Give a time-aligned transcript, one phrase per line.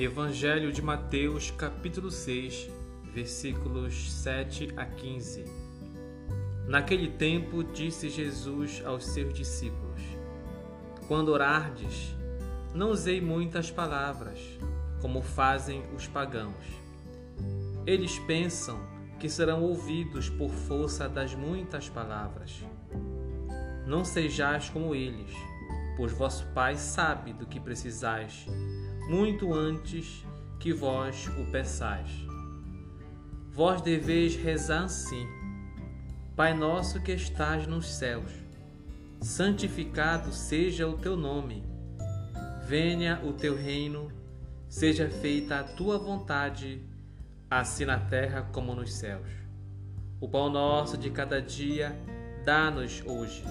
[0.00, 2.70] Evangelho de Mateus, capítulo 6,
[3.12, 5.44] versículos 7 a 15.
[6.68, 10.00] Naquele tempo disse Jesus aos seus discípulos:
[11.08, 12.14] Quando orardes,
[12.72, 14.38] não usei muitas palavras,
[15.02, 16.64] como fazem os pagãos.
[17.84, 18.78] Eles pensam
[19.18, 22.64] que serão ouvidos por força das muitas palavras.
[23.84, 25.32] Não sejais como eles,
[25.96, 28.46] pois vosso Pai sabe do que precisais
[29.08, 30.22] muito antes
[30.60, 32.10] que vós o peçais.
[33.50, 35.26] Vós deveis rezar assim:
[36.36, 38.30] Pai nosso que estás nos céus,
[39.20, 41.64] santificado seja o teu nome.
[42.66, 44.12] Venha o teu reino,
[44.68, 46.82] seja feita a tua vontade,
[47.50, 49.28] assim na terra como nos céus.
[50.20, 51.98] O pão nosso de cada dia
[52.44, 53.42] dá-nos hoje.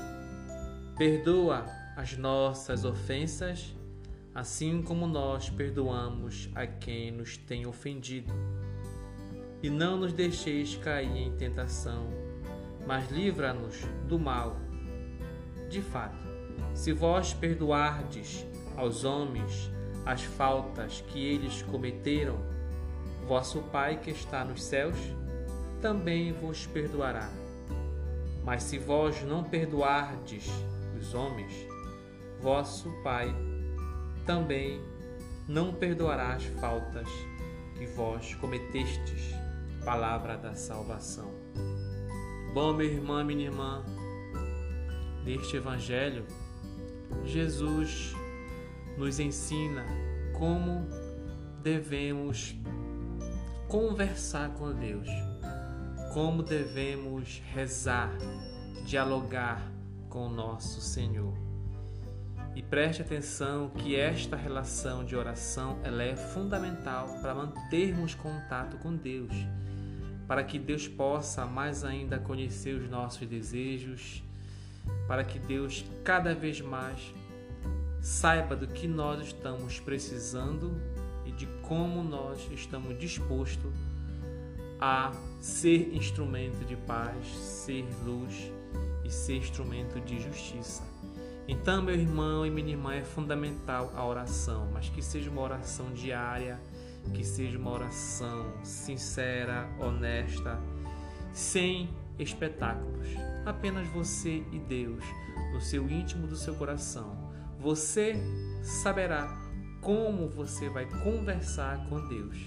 [0.98, 1.66] Perdoa
[1.96, 3.76] as nossas ofensas,
[4.38, 8.32] assim como nós perdoamos a quem nos tem ofendido.
[9.64, 12.08] E não nos deixeis cair em tentação,
[12.86, 14.56] mas livra-nos do mal.
[15.68, 16.24] De fato,
[16.76, 19.72] se vós perdoardes aos homens
[20.06, 22.38] as faltas que eles cometeram,
[23.28, 24.98] vosso Pai que está nos céus
[25.82, 27.28] também vos perdoará.
[28.46, 30.48] Mas se vós não perdoardes
[30.96, 31.54] os homens,
[32.40, 33.36] vosso Pai
[34.28, 34.82] também
[35.48, 37.08] não perdoará as faltas
[37.78, 39.34] que vós cometestes.
[39.86, 41.32] Palavra da salvação.
[42.54, 43.86] Bom, meu irmão, minha irmã,
[45.24, 46.26] neste Evangelho,
[47.24, 48.14] Jesus
[48.98, 49.86] nos ensina
[50.38, 50.86] como
[51.64, 52.54] devemos
[53.70, 55.08] conversar com Deus,
[56.14, 58.12] como devemos rezar,
[58.86, 59.72] dialogar
[60.10, 61.47] com o nosso Senhor.
[62.58, 68.96] E preste atenção que esta relação de oração ela é fundamental para mantermos contato com
[68.96, 69.32] Deus,
[70.28, 74.24] para que Deus possa mais ainda conhecer os nossos desejos,
[75.08, 77.14] para que Deus cada vez mais
[78.02, 80.82] saiba do que nós estamos precisando
[81.28, 83.72] e de como nós estamos dispostos
[84.82, 88.52] a ser instrumento de paz, ser luz
[89.06, 90.97] e ser instrumento de justiça.
[91.48, 95.94] Então, meu irmão e minha irmã, é fundamental a oração, mas que seja uma oração
[95.94, 96.60] diária,
[97.14, 100.60] que seja uma oração sincera, honesta,
[101.32, 103.08] sem espetáculos.
[103.46, 105.02] Apenas você e Deus,
[105.54, 107.16] no seu íntimo do seu coração.
[107.60, 108.16] Você
[108.62, 109.28] saberá
[109.80, 112.38] como você vai conversar com Deus.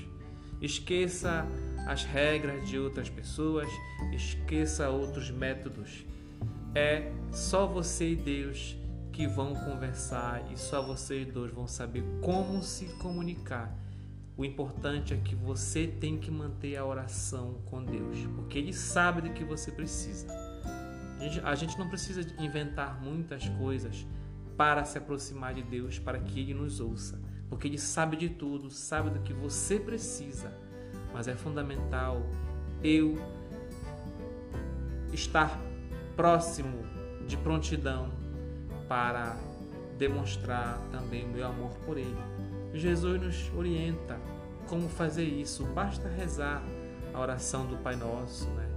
[0.61, 1.47] Esqueça
[1.87, 3.69] as regras de outras pessoas,
[4.13, 6.05] esqueça outros métodos.
[6.75, 8.80] É só você e Deus
[9.13, 13.77] que vão conversar e só vocês dois vão saber como se comunicar.
[14.37, 19.21] O importante é que você tem que manter a oração com Deus, porque Ele sabe
[19.21, 20.27] do que você precisa.
[21.19, 24.07] A gente, a gente não precisa inventar muitas coisas
[24.57, 28.71] para se aproximar de Deus, para que Ele nos ouça, porque Ele sabe de tudo,
[28.71, 30.51] sabe do que você precisa.
[31.13, 32.23] Mas é fundamental
[32.83, 33.19] eu
[35.13, 35.61] estar
[36.17, 36.85] próximo
[37.27, 38.11] de prontidão
[38.91, 39.37] para
[39.97, 42.19] demonstrar também o meu amor por Ele.
[42.75, 44.19] Jesus nos orienta
[44.67, 45.65] como fazer isso.
[45.67, 46.61] Basta rezar
[47.15, 48.69] a oração do Pai Nosso, né?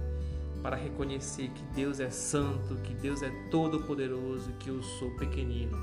[0.62, 5.76] Para reconhecer que Deus é santo, que Deus é todo-poderoso, que eu sou pequenino.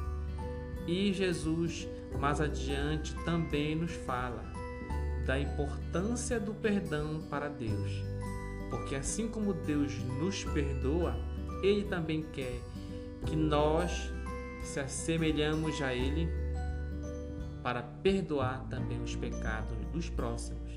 [0.88, 1.86] E Jesus,
[2.18, 4.46] mais adiante, também nos fala
[5.26, 7.92] da importância do perdão para Deus.
[8.70, 11.18] Porque assim como Deus nos perdoa,
[11.62, 12.62] Ele também quer
[13.26, 14.10] que nós
[14.64, 16.30] se assemelhamos a Ele
[17.64, 20.72] para perdoar também os pecados dos próximos.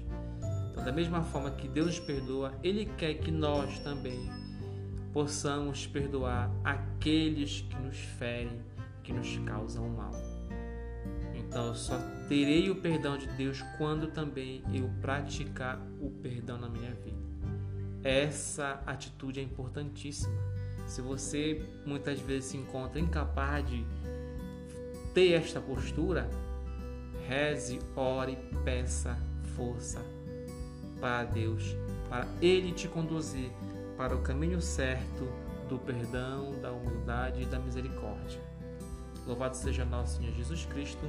[0.70, 4.28] Então, da mesma forma que Deus nos perdoa, Ele quer que nós também
[5.12, 8.60] possamos perdoar aqueles que nos ferem,
[9.02, 10.12] que nos causam mal.
[11.34, 11.96] Então, eu só
[12.28, 17.24] terei o perdão de Deus quando também eu praticar o perdão na minha vida.
[18.02, 20.34] Essa atitude é importantíssima
[20.86, 23.84] se você muitas vezes se encontra incapaz de
[25.12, 26.28] ter esta postura,
[27.26, 29.16] reze, ore, peça
[29.54, 30.00] força
[31.00, 31.76] para Deus,
[32.08, 33.50] para Ele te conduzir
[33.96, 35.28] para o caminho certo
[35.68, 38.40] do perdão, da humildade e da misericórdia.
[39.26, 41.06] Louvado seja nosso Senhor Jesus Cristo.